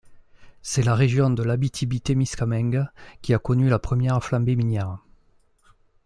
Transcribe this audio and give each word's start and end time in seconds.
C'est 0.63 0.81
la 0.81 0.95
région 0.95 1.29
de 1.29 1.43
l'Abitibi-Témiscamingue 1.43 2.87
qui 3.21 3.35
a 3.35 3.37
connu 3.37 3.69
la 3.69 3.77
première 3.77 4.23
flambée 4.23 4.55
minière. 4.55 4.97